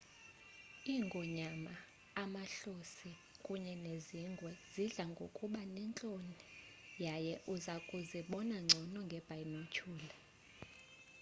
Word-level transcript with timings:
iingonyama 0.91 1.73
amahlosi 2.23 3.11
kunye 3.45 3.73
nezingwe 3.85 4.51
zidla 4.73 5.03
ngokuba 5.13 5.61
nentloni 5.75 6.37
yaye 7.05 7.33
iza 7.53 7.75
kuzibona 7.87 8.55
ngcono 8.65 8.97
ngeebhaynotyhula 9.07 10.15